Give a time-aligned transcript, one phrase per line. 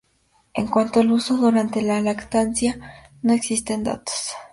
[0.55, 4.31] En cuanto al uso durante la lactancia, no existen datos.